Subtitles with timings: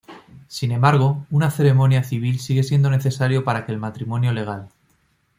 [0.47, 4.67] Sin embargo, una ceremonia civil sigue siendo necesario para que el matrimonio legal.